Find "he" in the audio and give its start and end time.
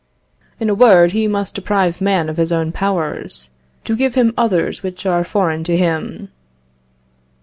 1.11-1.27